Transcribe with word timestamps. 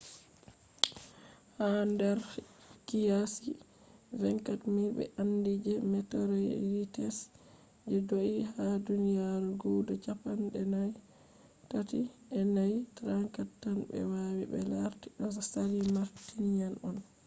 ha 1.57 1.67
nder 1.93 2.19
qiyasi 2.87 3.49
24,000 4.21 4.95
be 4.97 5.03
andi 5.21 5.53
je 5.65 5.73
meteorites 5.91 7.17
je 7.91 7.97
do’ie 8.09 8.39
ha 8.53 8.65
duniyaru 8.87 9.49
guda 9.61 9.93
chappan’e 10.05 10.83
tati 11.69 11.99
‘e 12.39 12.41
nay 12.55 12.73
34 12.95 13.61
tan 13.61 13.77
be 13.89 13.97
wawi 14.11 14.43
be 14.51 14.59
larti 14.71 15.07
do 15.17 15.23
asali 15.41 15.79
martian 15.95 16.73
on 16.89 16.97